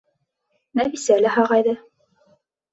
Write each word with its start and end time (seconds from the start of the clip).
Нәфисә 0.79 1.19
лә 1.27 1.35
һағайҙы. 1.37 1.77